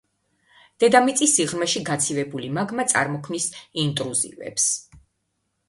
[0.83, 3.47] დედამიწის სიღრმეში გაცივებული მაგმა წარმოქმნის
[3.85, 4.69] ინტრუზივებს.